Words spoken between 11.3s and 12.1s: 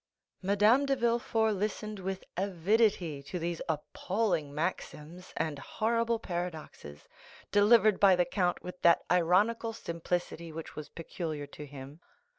to him.